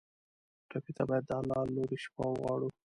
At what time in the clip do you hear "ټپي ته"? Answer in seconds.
0.69-1.03